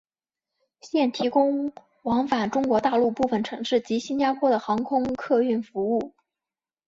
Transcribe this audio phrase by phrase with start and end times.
[0.79, 6.15] 现提供往返中国大陆部分城市及新加坡的航空客运服务。